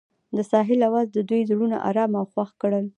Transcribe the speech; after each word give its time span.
د 0.35 0.37
ساحل 0.51 0.79
اواز 0.89 1.07
د 1.11 1.17
دوی 1.29 1.41
زړونه 1.49 1.77
ارامه 1.89 2.17
او 2.21 2.25
خوښ 2.31 2.49
کړل. 2.61 2.85